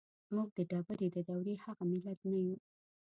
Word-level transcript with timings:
موږ 0.33 0.49
د 0.57 0.59
ډبرې 0.69 1.07
د 1.11 1.17
دورې 1.27 1.55
هغه 1.63 1.83
ملت 1.91 2.19
نه 2.31 2.39
يو. 2.47 2.57